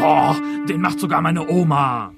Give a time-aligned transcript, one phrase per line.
[0.00, 0.34] Oh,
[0.68, 2.12] den macht sogar meine Oma.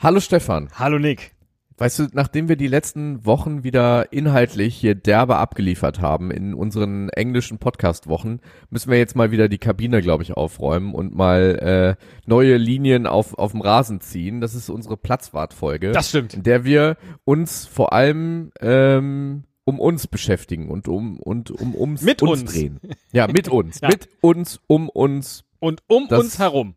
[0.00, 0.70] Hallo Stefan.
[0.78, 1.37] Hallo Nick.
[1.78, 7.08] Weißt du, nachdem wir die letzten Wochen wieder inhaltlich hier derbe abgeliefert haben in unseren
[7.10, 12.04] englischen Podcast-Wochen, müssen wir jetzt mal wieder die Kabine, glaube ich, aufräumen und mal äh,
[12.26, 14.40] neue Linien auf, auf dem Rasen ziehen.
[14.40, 15.92] Das ist unsere Platzwartfolge.
[15.92, 16.34] Das stimmt.
[16.34, 22.02] In der wir uns vor allem ähm, um uns beschäftigen und um und um ums
[22.02, 22.52] Mit uns, uns.
[22.52, 22.80] drehen.
[23.12, 23.80] Ja, mit uns.
[23.80, 23.88] Ja.
[23.88, 26.74] Mit uns, um uns Und um Das- uns herum,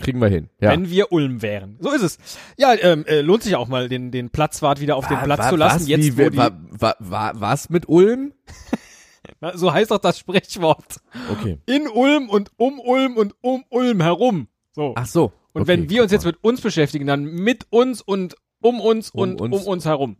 [0.00, 0.48] kriegen wir hin.
[0.60, 0.70] Ja.
[0.70, 1.76] wenn wir Ulm wären.
[1.80, 2.18] So ist es.
[2.56, 5.38] Ja, ähm, äh, lohnt sich auch mal, den, den Platzwart wieder auf den Wa- Platz
[5.40, 5.80] wa- zu lassen.
[5.82, 8.32] was, Jetzt, wie, wo die, wa, wa, wa, was mit Ulm?
[9.40, 10.96] Na, so heißt doch das Sprichwort.
[11.30, 11.58] Okay.
[11.66, 14.48] In Ulm und um Ulm und um Ulm herum.
[14.72, 14.94] So.
[14.96, 15.32] Ach so.
[15.52, 19.10] und okay, wenn wir uns jetzt mit uns beschäftigen, dann mit uns und um uns
[19.10, 19.56] Um und uns.
[19.56, 20.16] um uns herum.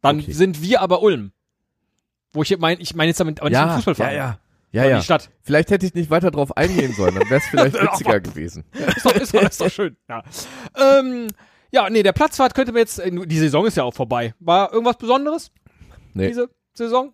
[0.00, 0.32] Dann Okay.
[0.32, 1.32] sind wir aber Ulm.
[2.32, 4.14] Wo ich meine, ich meine jetzt damit aber nicht den ja, Fußballverein.
[4.16, 4.38] ja, ja.
[4.72, 4.98] Ja, ja.
[4.98, 5.30] Die Stadt.
[5.42, 8.64] Vielleicht hätte ich nicht weiter drauf eingehen sollen, dann wäre es vielleicht witziger gewesen.
[8.72, 9.96] Ist doch, ist doch, ist doch schön.
[10.08, 10.22] Ja.
[10.76, 11.28] Ähm,
[11.70, 14.34] ja, nee, der Platzwart könnte mir jetzt, äh, die Saison ist ja auch vorbei.
[14.40, 15.50] War irgendwas Besonderes?
[16.14, 16.28] Nee.
[16.28, 17.12] Diese Saison?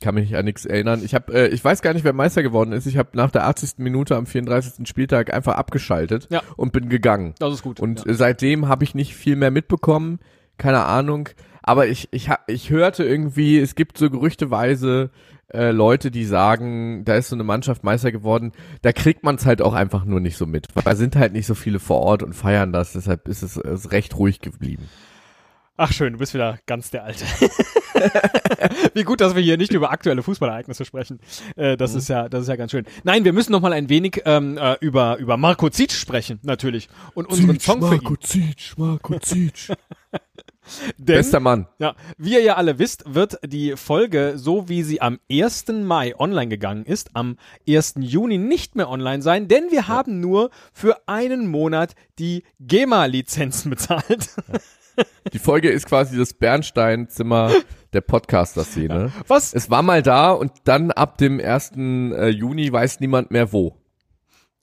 [0.00, 1.02] Kann mich an nichts erinnern.
[1.04, 2.86] Ich habe, äh, ich weiß gar nicht, wer Meister geworden ist.
[2.86, 3.78] Ich habe nach der 80.
[3.78, 4.86] Minute am 34.
[4.86, 6.42] Spieltag einfach abgeschaltet Ja.
[6.56, 7.34] und bin gegangen.
[7.40, 7.80] Das ist gut.
[7.80, 8.14] Und ja.
[8.14, 10.20] seitdem habe ich nicht viel mehr mitbekommen.
[10.56, 11.28] Keine Ahnung.
[11.62, 15.10] Aber ich, ich, ich hörte irgendwie, es gibt so gerüchteweise
[15.52, 18.52] äh, Leute, die sagen, da ist so eine Mannschaft Meister geworden.
[18.82, 20.66] Da kriegt man es halt auch einfach nur nicht so mit.
[20.74, 22.92] Weil da sind halt nicht so viele vor Ort und feiern das.
[22.92, 24.88] Deshalb ist es, ist recht ruhig geblieben.
[25.80, 27.24] Ach schön, du bist wieder ganz der Alte.
[28.94, 31.20] Wie gut, dass wir hier nicht über aktuelle Fußballereignisse sprechen.
[31.54, 32.84] Äh, das ist ja, das ist ja ganz schön.
[33.04, 36.88] Nein, wir müssen noch mal ein wenig ähm, äh, über über Marco Zic sprechen, natürlich,
[37.14, 38.16] und unseren Song für ihn.
[38.20, 39.68] Zic, Marco Zic.
[40.96, 41.66] Denn, Bester Mann.
[41.78, 45.66] ja, wie ihr ja alle wisst, wird die Folge, so wie sie am 1.
[45.68, 47.36] Mai online gegangen ist, am
[47.68, 47.94] 1.
[48.00, 54.30] Juni nicht mehr online sein, denn wir haben nur für einen Monat die GEMA-Lizenzen bezahlt.
[55.32, 57.52] Die Folge ist quasi das Bernsteinzimmer
[57.92, 59.12] der Podcaster-Szene.
[59.28, 61.72] Was Es war mal da und dann ab dem 1.
[61.76, 63.76] äh, Juni weiß niemand mehr wo.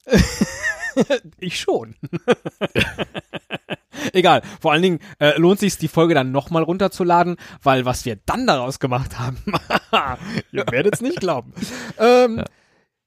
[1.39, 1.95] Ich schon.
[4.13, 4.41] Egal.
[4.61, 8.47] Vor allen Dingen äh, lohnt sich die Folge dann nochmal runterzuladen, weil was wir dann
[8.47, 9.37] daraus gemacht haben,
[10.51, 11.53] ihr werdet es nicht glauben.
[11.97, 12.43] Ähm,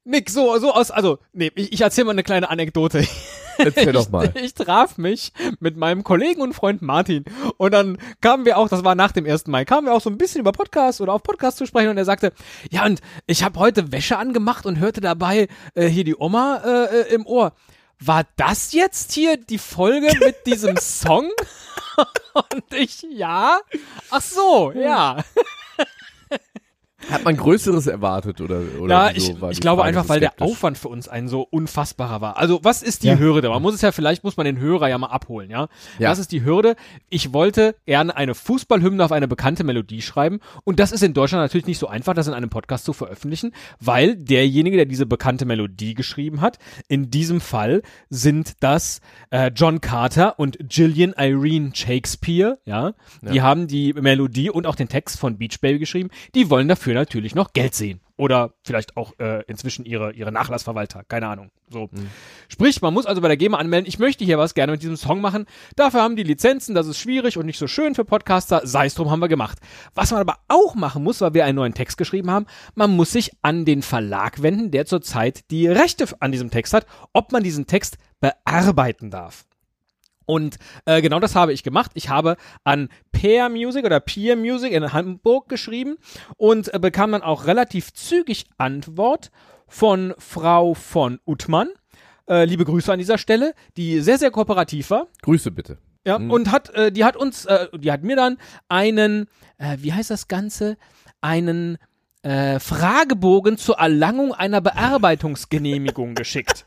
[0.05, 3.07] Nick, so, so aus, also, nee, ich, ich erzähle mal eine kleine Anekdote.
[3.59, 4.33] Erzähl doch mal.
[4.35, 7.25] Ich, ich traf mich mit meinem Kollegen und Freund Martin
[7.57, 9.49] und dann kamen wir auch, das war nach dem 1.
[9.49, 11.99] Mai, kamen wir auch so ein bisschen über Podcast oder auf Podcast zu sprechen und
[11.99, 12.33] er sagte,
[12.71, 17.01] ja und ich habe heute Wäsche angemacht und hörte dabei äh, hier die Oma äh,
[17.01, 17.53] äh, im Ohr.
[18.01, 21.31] War das jetzt hier die Folge mit diesem Song?
[22.33, 23.61] und ich, ja.
[24.11, 25.25] Ach so, ja.
[27.11, 30.21] Hat man Größeres erwartet oder, oder Ja, ich, war ich glaube Frage einfach, so weil
[30.21, 30.33] der?
[30.41, 32.37] Aufwand für uns ein so unfassbarer war.
[32.37, 33.19] Also was ist die Ja.
[33.19, 33.49] Hürde?
[33.49, 35.69] Man muss es ja, vielleicht muss man den Hörer ja mal abholen, ja?
[35.99, 36.11] Ja.
[36.11, 36.77] Was ist die Hürde?
[37.11, 41.43] Ich wollte gerne eine Fußballhymne auf eine bekannte Melodie schreiben und das ist in Deutschland
[41.43, 45.45] natürlich nicht so einfach, das in einem Podcast zu veröffentlichen, weil derjenige, der diese bekannte
[45.45, 46.59] Melodie geschrieben hat,
[46.89, 52.93] in diesem Fall sind das äh, John Carter und Gillian Irene Shakespeare, ja?
[53.23, 56.11] Die haben die Melodie und auch den Text von Beach Baby geschrieben.
[56.35, 58.01] Die wollen dafür natürlich noch Geld sehen.
[58.17, 61.51] Oder vielleicht auch äh, inzwischen ihre, ihre Nachlassverwalter, keine Ahnung.
[61.71, 61.89] So.
[62.49, 64.97] Sprich, man muss also bei der GEMA anmelden, ich möchte hier was gerne mit diesem
[64.97, 65.47] Song machen.
[65.77, 68.63] Dafür haben die Lizenzen, das ist schwierig und nicht so schön für Podcaster.
[68.65, 69.59] Sei es drum, haben wir gemacht.
[69.95, 73.13] Was man aber auch machen muss, weil wir einen neuen Text geschrieben haben, man muss
[73.13, 77.43] sich an den Verlag wenden, der zurzeit die Rechte an diesem Text hat, ob man
[77.43, 79.48] diesen Text bearbeiten darf.
[80.29, 81.91] Und äh, genau das habe ich gemacht.
[81.95, 85.97] Ich habe an Peer Music oder Peer Music in Hamburg geschrieben
[86.37, 89.31] und äh, bekam dann auch relativ zügig Antwort
[89.69, 91.71] von Frau von Uttmann.
[92.29, 95.07] Äh, liebe Grüße an dieser Stelle, die sehr, sehr kooperativ war.
[95.23, 95.79] Grüße bitte.
[96.07, 98.37] Ja, und hat, äh, die hat uns, äh, die hat mir dann
[98.69, 100.77] einen, äh, wie heißt das Ganze,
[101.23, 101.79] einen
[102.21, 106.67] Fragebogen zur Erlangung einer Bearbeitungsgenehmigung geschickt.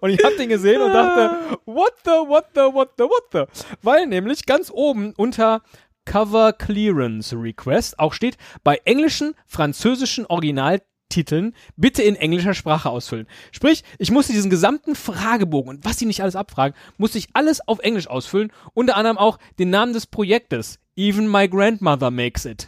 [0.00, 3.44] Und ich habe den gesehen und dachte, what the, what the, what the, what the?
[3.82, 5.62] Weil nämlich ganz oben unter
[6.04, 13.26] Cover Clearance Request auch steht, bei englischen, französischen Originaltiteln bitte in englischer Sprache ausfüllen.
[13.52, 17.66] Sprich, ich musste diesen gesamten Fragebogen und was sie nicht alles abfragen, musste ich alles
[17.66, 20.78] auf Englisch ausfüllen, unter anderem auch den Namen des Projektes.
[20.96, 22.66] Even my grandmother makes it.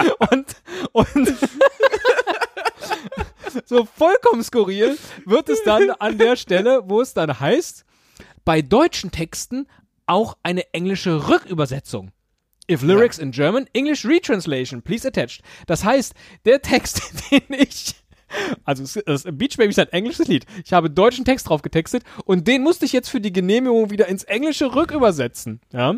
[0.30, 0.56] und,
[0.92, 1.34] und
[3.72, 7.84] so vollkommen skurril wird es dann an der Stelle, wo es dann heißt,
[8.44, 9.66] bei deutschen Texten
[10.06, 12.10] auch eine englische Rückübersetzung.
[12.70, 15.42] If lyrics in German, English retranslation, please attached.
[15.66, 16.14] Das heißt,
[16.44, 17.94] der Text, den ich
[18.64, 20.46] also das Beach Baby ist ein englisches Lied.
[20.64, 24.08] Ich habe deutschen Text drauf getextet und den musste ich jetzt für die Genehmigung wieder
[24.08, 25.60] ins Englische rückübersetzen.
[25.70, 25.96] Ja.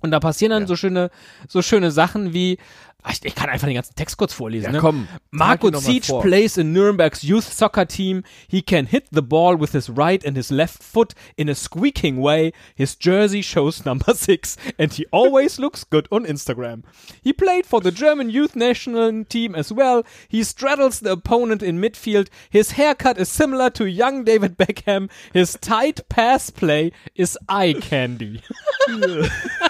[0.00, 1.10] Und da passieren dann so schöne,
[1.48, 2.58] so schöne Sachen wie,
[3.02, 4.66] ach, ich, ich kann einfach den ganzen Text kurz vorlesen.
[4.66, 4.78] Ja, ne?
[4.78, 6.22] komm, Marco noch mal Zietsch vor.
[6.22, 8.22] plays in Nürnberg's youth soccer team.
[8.48, 12.20] He can hit the ball with his right and his left foot in a squeaking
[12.20, 12.52] way.
[12.74, 16.82] His jersey shows number six and he always looks good on Instagram.
[17.22, 20.04] He played for the German youth national team as well.
[20.28, 22.28] He straddles the opponent in midfield.
[22.50, 25.10] His haircut is similar to young David Beckham.
[25.32, 28.42] His tight pass play is eye candy.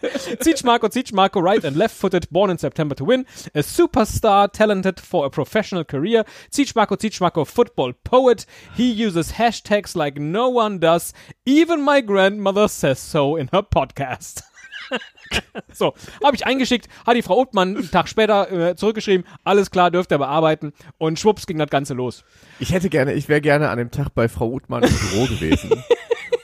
[0.02, 3.26] Zietsch Marco, Zietsch Marco, right and left footed, born in September to win.
[3.54, 6.24] A superstar, talented for a professional career.
[6.52, 8.46] Zietsch Marco, Zietsch Marco, football poet.
[8.74, 11.12] He uses hashtags like no one does.
[11.44, 14.42] Even my grandmother says so in her podcast.
[15.72, 19.90] so, habe ich eingeschickt, hat die Frau Obmann einen Tag später äh, zurückgeschrieben, alles klar,
[19.90, 22.24] dürft ihr bearbeiten und schwupps ging das Ganze los.
[22.58, 25.84] Ich hätte gerne, ich wäre gerne an dem Tag bei Frau Uthmann im Büro gewesen.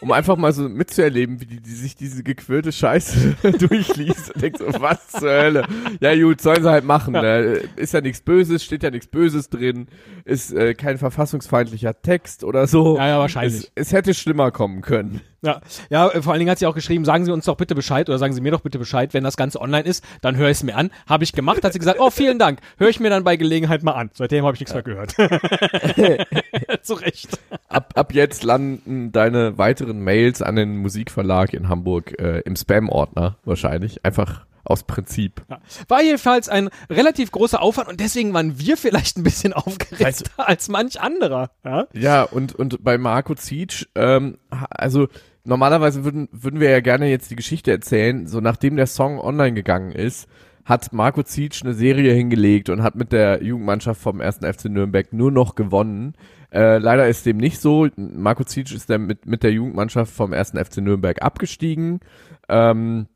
[0.04, 4.58] Um einfach mal so mitzuerleben, wie die, die sich diese gequirlte Scheiße durchliest und denkt
[4.58, 5.66] so, was zur Hölle.
[6.00, 7.14] Ja gut, sollen sie halt machen.
[7.14, 7.62] Ne?
[7.76, 9.86] Ist ja nichts Böses, steht ja nichts Böses drin,
[10.26, 12.98] ist äh, kein verfassungsfeindlicher Text oder so.
[12.98, 13.70] Ja, ja, wahrscheinlich.
[13.74, 15.22] Es, es hätte schlimmer kommen können.
[15.44, 15.60] Ja,
[15.90, 18.08] ja, äh, vor allen Dingen hat sie auch geschrieben, sagen Sie uns doch bitte Bescheid
[18.08, 20.56] oder sagen Sie mir doch bitte Bescheid, wenn das Ganze online ist, dann höre ich
[20.56, 20.90] es mir an.
[21.06, 23.82] Habe ich gemacht, hat sie gesagt, oh, vielen Dank, höre ich mir dann bei Gelegenheit
[23.82, 24.10] mal an.
[24.14, 25.14] Seitdem habe ich nichts mehr gehört.
[26.82, 27.38] Zu Recht.
[27.68, 33.38] Ab, ab jetzt landen deine weiteren Mails an den Musikverlag in Hamburg äh, im Spam-Ordner
[33.44, 34.04] wahrscheinlich.
[34.04, 35.42] Einfach aus Prinzip.
[35.48, 35.60] Ja.
[35.88, 40.68] War jedenfalls ein relativ großer Aufwand und deswegen waren wir vielleicht ein bisschen aufgeregter als
[40.68, 41.50] manch anderer.
[41.64, 41.86] Ja?
[41.92, 45.08] Ja, und, und bei Marco Zietsch, ähm, also
[45.44, 49.52] normalerweise würden, würden wir ja gerne jetzt die Geschichte erzählen, so nachdem der Song online
[49.52, 50.28] gegangen ist,
[50.64, 54.38] hat Marco Zietsch eine Serie hingelegt und hat mit der Jugendmannschaft vom 1.
[54.38, 56.14] FC Nürnberg nur noch gewonnen.
[56.52, 57.88] Äh, leider ist dem nicht so.
[57.96, 60.50] Marco Zietsch ist dann mit, mit der Jugendmannschaft vom 1.
[60.50, 62.00] FC Nürnberg abgestiegen.
[62.48, 63.08] Ähm,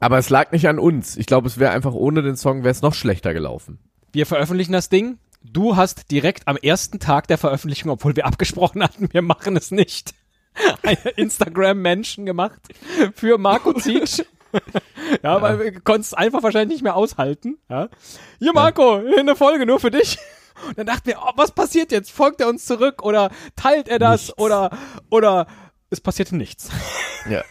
[0.00, 1.16] aber es lag nicht an uns.
[1.16, 3.78] Ich glaube, es wäre einfach ohne den Song wäre es noch schlechter gelaufen.
[4.12, 5.18] Wir veröffentlichen das Ding.
[5.42, 9.70] Du hast direkt am ersten Tag der Veröffentlichung, obwohl wir abgesprochen hatten, wir machen es
[9.70, 10.14] nicht,
[10.82, 12.60] eine Instagram-Menschen gemacht
[13.14, 14.22] für Marco Zietsch.
[15.22, 17.58] Ja, weil wir konnten es einfach wahrscheinlich nicht mehr aushalten.
[17.68, 17.88] Ja.
[18.38, 20.18] Hier, Marco, eine Folge nur für dich.
[20.68, 22.10] Und dann dachten wir, oh, was passiert jetzt?
[22.10, 24.38] Folgt er uns zurück oder teilt er das Nichts.
[24.38, 24.70] oder
[25.10, 25.46] oder
[25.90, 26.70] es passierte nichts.
[27.28, 27.42] Ja.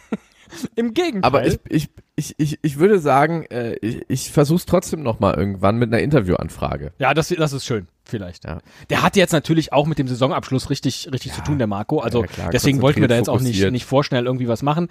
[0.76, 1.24] Im Gegenteil.
[1.24, 5.34] Aber ich, ich, ich, ich, ich würde sagen, äh, ich, ich versuch's trotzdem noch mal
[5.34, 6.92] irgendwann mit einer Interviewanfrage.
[6.98, 8.44] Ja, das, das ist schön, vielleicht.
[8.44, 8.60] Ja.
[8.88, 11.98] Der hat jetzt natürlich auch mit dem Saisonabschluss richtig, richtig zu tun, der Marco.
[11.98, 14.88] Also Ja, klar, deswegen wollten wir da jetzt auch nicht, nicht vorschnell irgendwie was machen.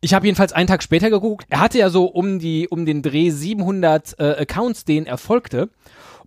[0.00, 1.46] Ich habe jedenfalls einen Tag später geguckt.
[1.48, 5.70] Er hatte ja so um die um den Dreh 700 äh, Accounts, denen er folgte.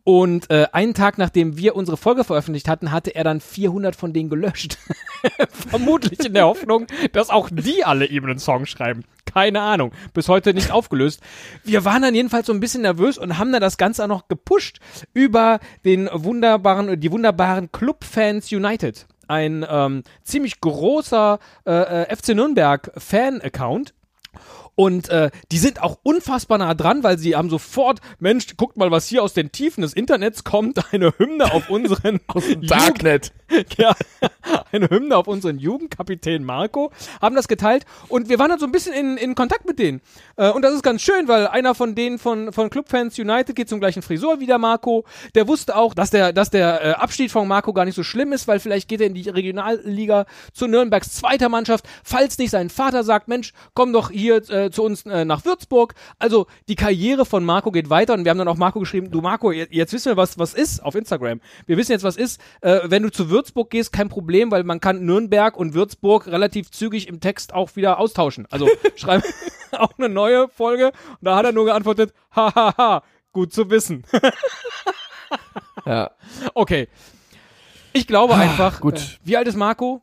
[0.03, 4.13] Und äh, einen Tag nachdem wir unsere Folge veröffentlicht hatten, hatte er dann 400 von
[4.13, 4.77] denen gelöscht.
[5.69, 9.03] Vermutlich in der Hoffnung, dass auch die alle ihm einen Song schreiben.
[9.25, 9.91] Keine Ahnung.
[10.13, 11.21] Bis heute nicht aufgelöst.
[11.63, 14.27] Wir waren dann jedenfalls so ein bisschen nervös und haben dann das Ganze auch noch
[14.27, 14.79] gepusht
[15.13, 19.05] über den wunderbaren, die wunderbaren Clubfans United.
[19.28, 23.94] Ein ähm, ziemlich großer äh, äh, FC Nürnberg Fan-Account.
[24.81, 28.89] Und äh, die sind auch unfassbar nah dran, weil sie haben sofort, Mensch, guckt mal,
[28.89, 32.19] was hier aus den Tiefen des Internets kommt, eine Hymne auf unseren
[32.63, 33.31] Darknet.
[33.77, 33.95] ja,
[34.71, 38.71] eine Hymne auf unseren Jugendkapitän Marco, haben das geteilt und wir waren dann so ein
[38.71, 40.01] bisschen in, in Kontakt mit denen.
[40.35, 43.69] Äh, und das ist ganz schön, weil einer von denen von, von Clubfans United geht
[43.69, 45.05] zum gleichen Frisur wie der Marco.
[45.35, 48.33] Der wusste auch, dass der, dass der äh, Abschied von Marco gar nicht so schlimm
[48.33, 52.69] ist, weil vielleicht geht er in die Regionalliga zu Nürnbergs zweiter Mannschaft, falls nicht sein
[52.69, 55.96] Vater sagt, Mensch, komm doch hier äh, zu uns äh, nach Würzburg.
[56.20, 59.22] Also die Karriere von Marco geht weiter und wir haben dann auch Marco geschrieben, du
[59.22, 61.42] Marco, jetzt, jetzt wissen wir, was, was ist auf Instagram.
[61.66, 62.42] Wir wissen jetzt, was ist.
[62.62, 66.72] Äh, wenn du zu Würzburg gehst, kein Problem, weil man kann Nürnberg und Würzburg relativ
[66.72, 68.48] zügig im Text auch wieder austauschen.
[68.50, 69.24] Also schreib
[69.72, 70.88] auch eine neue Folge.
[70.88, 74.04] Und da hat er nur geantwortet, hahaha, gut zu wissen.
[75.86, 76.12] Ja.
[76.54, 76.90] okay.
[77.94, 79.00] Ich glaube einfach, gut.
[79.00, 80.01] Äh, wie alt ist Marco?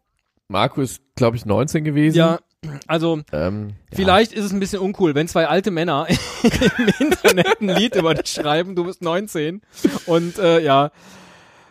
[0.49, 2.17] Marco ist, glaube ich, 19 gewesen.
[2.17, 2.39] Ja,
[2.87, 3.75] also Ähm, ja.
[3.97, 6.07] Vielleicht ist es ein bisschen uncool, wenn zwei alte Männer
[6.79, 9.63] im Internet ein Lied über dich schreiben, du bist 19
[10.07, 10.91] und äh, ja,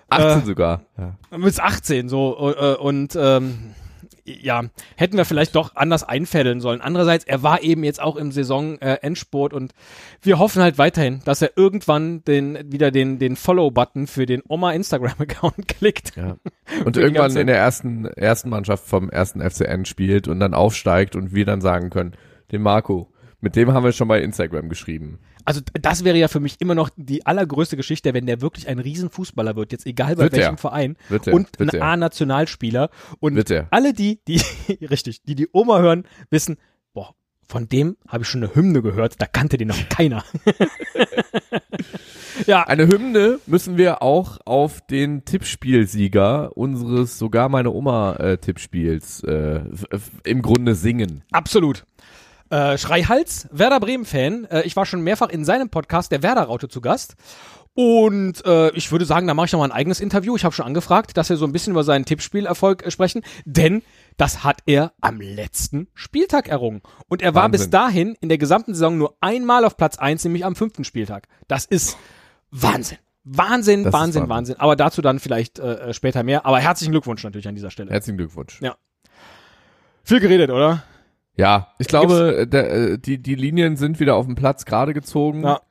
[0.10, 0.82] 18 sogar.
[0.98, 1.16] Ja.
[1.38, 3.76] bis 18 so äh, und ähm,
[4.28, 4.64] ja,
[4.96, 6.82] hätten wir vielleicht doch anders einfädeln sollen.
[6.82, 9.74] Andererseits, er war eben jetzt auch im Saison-Endspurt und
[10.22, 14.74] wir hoffen halt weiterhin, dass er irgendwann den, wieder den, den Follow-Button für den Oma
[14.74, 16.16] Instagram-Account klickt.
[16.16, 16.38] Ja.
[16.86, 21.34] Und irgendwann in der ersten, ersten Mannschaft vom ersten FCN spielt und dann aufsteigt und
[21.34, 22.14] wir dann sagen können,
[22.52, 25.20] den Marco, mit dem haben wir schon bei Instagram geschrieben.
[25.46, 28.80] Also das wäre ja für mich immer noch die allergrößte Geschichte, wenn der wirklich ein
[28.80, 30.58] Riesenfußballer wird, jetzt egal bei Wird welchem er.
[30.58, 31.86] Verein Wird er, und wird ein er.
[31.86, 32.90] A-Nationalspieler
[33.20, 33.68] und Wird er.
[33.72, 34.42] alle die, die
[34.90, 36.58] richtig, die die Oma hören, wissen,
[36.94, 37.14] boah,
[37.48, 40.24] von dem habe ich schon eine Hymne gehört, da kannte den noch keiner.
[42.46, 49.24] ja, Eine Hymne müssen wir auch auf den Tippspielsieger unseres sogar meine Oma äh, Tippspiels
[49.24, 49.62] äh,
[50.24, 51.24] im Grunde singen.
[51.32, 51.86] Absolut.
[52.50, 54.46] Äh, Schreihals, Werder Bremen-Fan.
[54.46, 57.16] Äh, ich war schon mehrfach in seinem Podcast, der Werder-Raute, zu Gast.
[57.74, 60.36] Und äh, ich würde sagen, da mache ich noch mal ein eigenes Interview.
[60.36, 63.84] Ich habe schon angefragt, dass wir so ein bisschen über seinen Tippspielerfolg äh, sprechen, denn
[64.18, 66.82] das hat er am letzten Spieltag errungen.
[67.08, 67.60] Und er war Wahnsinn.
[67.60, 71.28] bis dahin in der gesamten Saison nur einmal auf Platz eins, nämlich am fünften Spieltag.
[71.48, 71.98] Das ist
[72.50, 72.98] Wahnsinn.
[73.26, 74.30] Wahnsinn, Das Wahnsinn, Wahnsinn.
[74.30, 74.56] Wahnsinn.
[74.60, 76.48] Aber dazu dann vielleicht äh, äh, später mehr.
[76.48, 77.92] Aber herzlichen Glückwunsch natürlich an dieser Stelle.
[77.92, 78.60] Herzlichen Glückwunsch.
[78.62, 78.76] Ja.
[80.04, 80.84] Viel geredet, oder?
[81.38, 84.94] Ja, ich glaube, äh, der, äh, die, die Linien sind wieder auf dem Platz gerade
[84.94, 85.44] gezogen.
[85.44, 85.62] Ja.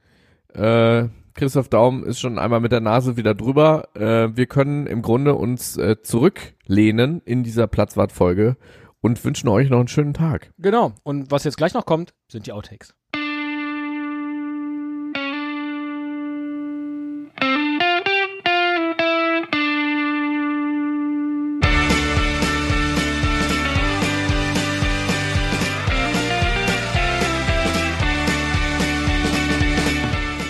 [1.02, 3.88] Äh, Christoph Daum ist schon einmal mit der Nase wieder drüber.
[3.94, 8.56] Äh, wir können im Grunde uns äh, zurücklehnen in dieser Platzwartfolge
[9.02, 10.52] und wünschen euch noch einen schönen Tag.
[10.58, 10.94] Genau.
[11.02, 12.94] Und was jetzt gleich noch kommt, sind die Outtakes.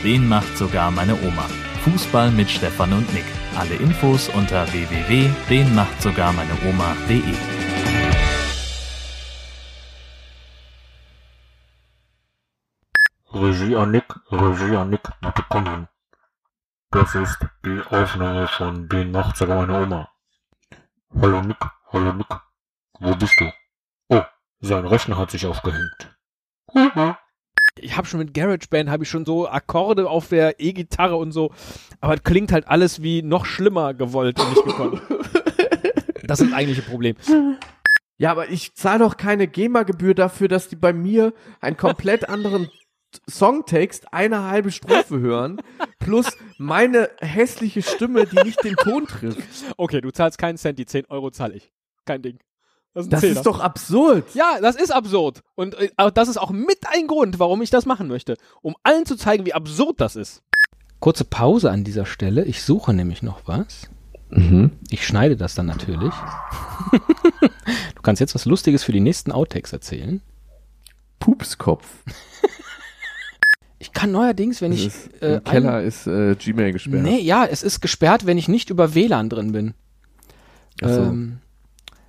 [0.06, 1.48] Den macht sogar meine Oma.
[1.82, 3.24] Fußball mit Stefan und Nick.
[3.56, 7.34] Alle Infos unter www.denmachtsogarmeineoma.de.
[13.32, 15.88] Regie an Nick, Regie an Nick, bitte kommen.
[16.92, 20.08] Das ist die Aufnahme von Den macht sogar meine Oma.
[21.20, 21.58] Hallo Nick,
[21.92, 22.32] hallo Nick,
[23.00, 23.52] wo bist du?
[24.10, 24.22] Oh,
[24.60, 26.16] sein Rechner hat sich aufgehängt.
[27.78, 31.52] Ich habe schon mit GarageBand habe ich schon so Akkorde auf der E-Gitarre und so,
[32.00, 35.02] aber es klingt halt alles wie noch schlimmer gewollt und nicht gekonnt.
[36.26, 37.14] Das ist das eigentliche Problem.
[38.18, 42.68] Ja, aber ich zahle doch keine GEMA-Gebühr dafür, dass die bei mir einen komplett anderen
[43.30, 45.60] Songtext eine halbe Strophe hören,
[45.98, 49.38] plus meine hässliche Stimme, die nicht den Ton trifft.
[49.76, 51.72] Okay, du zahlst keinen Cent, die 10 Euro zahle ich.
[52.04, 52.38] Kein Ding.
[52.96, 54.24] Das ist Das ist doch absurd.
[54.34, 55.42] Ja, das ist absurd.
[55.54, 58.38] Und äh, das ist auch mit ein Grund, warum ich das machen möchte.
[58.62, 60.42] Um allen zu zeigen, wie absurd das ist.
[60.98, 62.46] Kurze Pause an dieser Stelle.
[62.46, 63.90] Ich suche nämlich noch was.
[64.30, 64.70] Mhm.
[64.88, 66.14] Ich schneide das dann natürlich.
[67.94, 70.22] du kannst jetzt was Lustiges für die nächsten Outtakes erzählen.
[71.18, 71.86] Pupskopf.
[73.78, 77.02] Ich kann neuerdings, wenn Das ich ist, äh, Im Keller ist äh, Gmail gesperrt.
[77.02, 79.74] Nee, ja, es ist gesperrt, wenn ich nicht über WLAN drin bin.
[80.82, 81.02] Ach so.
[81.02, 81.38] Ähm,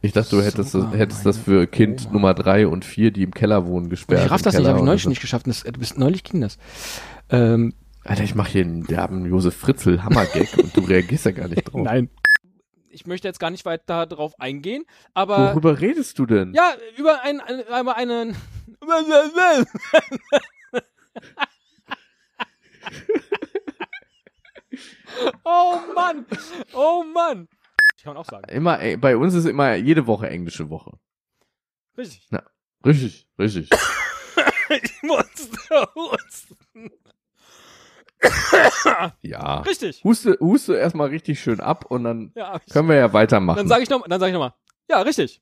[0.02, 2.14] Ich dachte, du hättest, das, Sogar hättest das für Kind Oma.
[2.14, 4.26] Nummer drei und vier, die im Keller wohnen, gesperrt.
[4.26, 5.10] ich raff das nicht, habe ich neulich so.
[5.10, 5.48] nicht geschafft.
[5.48, 6.58] Das, äh, bis neulich ging das.
[7.30, 7.74] Ähm,
[8.04, 11.64] Alter, ich mache hier einen derben Josef Fritzl Hammergag und du reagierst ja gar nicht
[11.64, 11.82] drauf.
[11.86, 12.10] nein.
[12.90, 16.54] Ich möchte jetzt gar nicht weiter darauf eingehen, aber Worüber redest du denn?
[16.54, 18.36] ja, über ein, ein, über einen
[25.44, 26.26] Oh Mann!
[26.74, 27.48] Oh Mann!
[28.08, 28.48] Kann man auch sagen.
[28.48, 30.98] Immer, äh, bei uns ist immer jede Woche englische Woche.
[31.98, 32.30] Richtig.
[32.86, 33.70] Richtig, richtig.
[34.70, 36.92] Ich musste husten.
[39.22, 39.60] Ja.
[39.60, 40.04] Richtig.
[40.06, 43.58] Huste, huste erstmal richtig schön ab und dann Ja, können wir ja weitermachen.
[43.58, 44.52] Dann sage ich noch, dann sage ich.
[44.90, 45.42] Ja, richtig.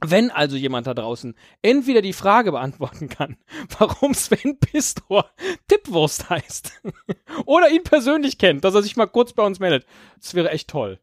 [0.00, 3.36] Wenn also jemand da draußen entweder die Frage beantworten kann,
[3.78, 5.30] warum Sven Pistor
[5.66, 6.80] Tippwurst heißt,
[7.46, 9.84] oder ihn persönlich kennt, dass er sich mal kurz bei uns meldet,
[10.20, 11.00] das wäre echt toll.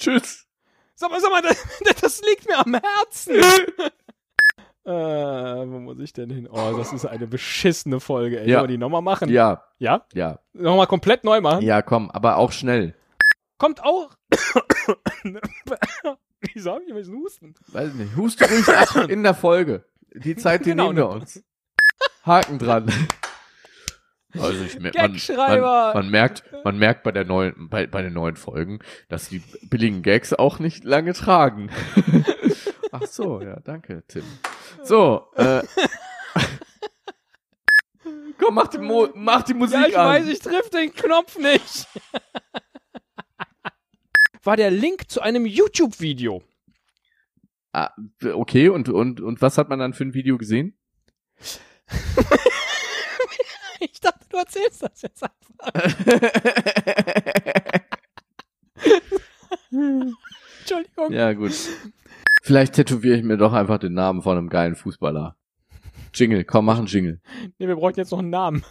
[0.00, 0.46] Tschüss.
[0.94, 1.56] Sag mal, sag mal, das,
[2.00, 3.34] das liegt mir am Herzen.
[4.84, 4.90] äh,
[5.70, 6.48] wo muss ich denn hin?
[6.50, 8.48] Oh, das ist eine beschissene Folge, ey.
[8.48, 8.58] Ja.
[8.58, 9.28] Sollen wir die nochmal machen?
[9.28, 10.06] Ja, Ja?
[10.12, 10.38] ja.
[10.52, 11.62] Nochmal komplett neu machen?
[11.62, 12.94] Ja, komm, aber auch schnell.
[13.58, 14.10] Kommt auch.
[16.54, 17.54] Wieso hab ich diesen Husten?
[17.68, 18.16] Weiß nicht.
[18.16, 19.84] Huste ruhig ab in der Folge.
[20.14, 21.10] Die Zeit, die Genau, nehmen wir ne?
[21.20, 21.42] uns.
[22.24, 22.90] Haken dran.
[24.38, 28.36] Also ich man, man, man merkt, man merkt bei der neuen, bei, bei den neuen
[28.36, 31.70] Folgen, dass die billigen Gags auch nicht lange tragen.
[32.92, 34.24] Ach so, ja, danke, Tim.
[34.84, 35.62] So, äh,
[38.38, 40.06] komm, mach die, Mo mach die Musik Ja, ich an.
[40.06, 41.88] weiß, ich triff den Knopf nicht.
[44.42, 46.42] War der Link zu einem YouTube-Video.
[47.72, 47.90] Ah,
[48.24, 50.76] okay, und, und, und was hat man dann für ein Video gesehen?
[53.80, 54.00] ich
[54.40, 55.72] erzählst das jetzt einfach.
[59.70, 61.12] Entschuldigung.
[61.12, 61.52] ja, gut.
[62.42, 65.36] Vielleicht tätowiere ich mir doch einfach den Namen von einem geilen Fußballer.
[66.14, 67.20] Jingle, komm, mach einen Jingle.
[67.58, 68.64] Nee, wir bräuchten jetzt noch einen Namen.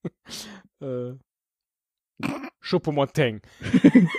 [0.80, 1.12] äh.
[2.60, 3.40] Choupo-Montaigne.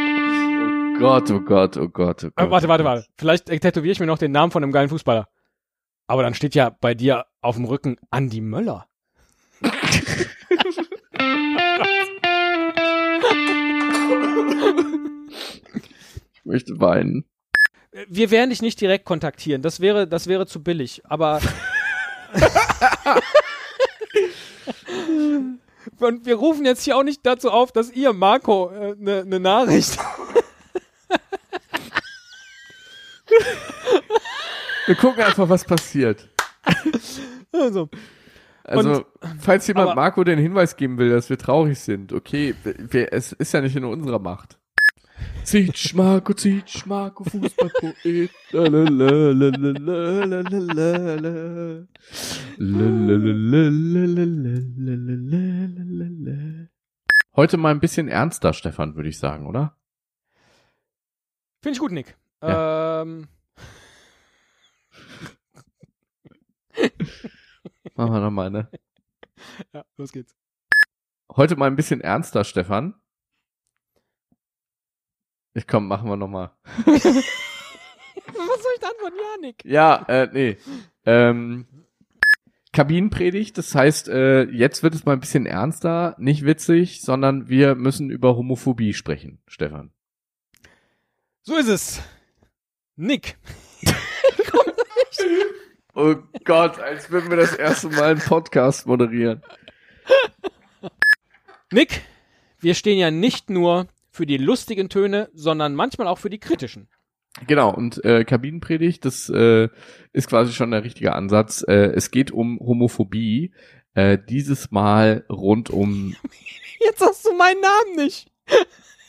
[0.00, 2.50] Oh Gott, oh Gott, oh Gott, oh Äh, Gott.
[2.50, 3.06] warte, warte, warte.
[3.16, 5.28] Vielleicht äh, tätowiere ich mir noch den Namen von einem geilen Fußballer.
[6.08, 8.86] Aber dann steht ja bei dir auf dem Rücken Andi Möller.
[16.32, 17.26] Ich möchte weinen.
[18.08, 19.60] Wir werden dich nicht direkt kontaktieren.
[19.60, 21.02] Das wäre, das wäre zu billig.
[21.04, 21.42] Aber.
[25.98, 29.24] Und wir rufen jetzt hier auch nicht dazu auf, dass ihr, Marco, eine äh, ne
[29.26, 29.98] ne Nachricht.
[34.88, 36.30] Wir gucken einfach, was passiert.
[37.52, 37.90] Also,
[38.64, 39.06] also und,
[39.38, 43.32] falls jemand aber, Marco den Hinweis geben will, dass wir traurig sind, okay, wir, es
[43.32, 44.58] ist ja nicht in unserer Macht.
[45.44, 48.30] Zitsch Marco, Zitsch Marco, Fußballpoet.
[57.36, 59.76] Heute mal ein bisschen ernster, Stefan, würde ich sagen, oder?
[61.62, 62.16] Finde ich gut, Nick.
[62.42, 63.02] Ja.
[63.02, 63.28] Ähm,
[67.94, 68.70] Machen wir noch mal eine.
[69.72, 70.36] ja, los geht's.
[71.34, 72.94] Heute mal ein bisschen ernster, Stefan.
[75.54, 76.52] Ich komm, machen wir noch mal.
[76.86, 79.64] Was soll ich dann von Janik?
[79.64, 80.56] Ja, äh, nee.
[81.04, 81.66] Ähm,
[82.72, 87.74] Kabinenpredigt, das heißt, äh, jetzt wird es mal ein bisschen ernster, nicht witzig, sondern wir
[87.74, 89.90] müssen über Homophobie sprechen, Stefan.
[91.42, 92.00] So ist es.
[92.96, 93.38] Nick.
[96.00, 96.14] Oh
[96.44, 99.42] Gott, als würden wir das erste Mal einen Podcast moderieren.
[101.72, 102.02] Nick,
[102.60, 106.88] wir stehen ja nicht nur für die lustigen Töne, sondern manchmal auch für die kritischen.
[107.48, 109.70] Genau, und äh, Kabinenpredigt, das äh,
[110.12, 111.64] ist quasi schon der richtige Ansatz.
[111.66, 113.52] Äh, es geht um Homophobie,
[113.94, 116.14] äh, dieses Mal rund um
[116.78, 118.30] Jetzt sagst du meinen Namen nicht.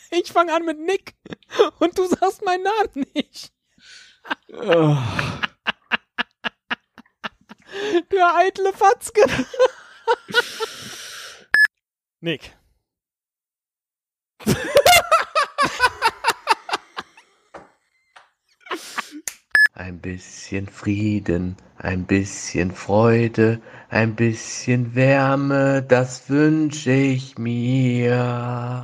[0.09, 1.13] Ich fange an mit Nick
[1.77, 3.53] und du sagst meinen Namen nicht.
[8.11, 9.21] Der eitle Fatzke.
[12.21, 12.55] Nick.
[19.73, 28.83] Ein bisschen Frieden, ein bisschen Freude, ein bisschen Wärme, das wünsche ich mir.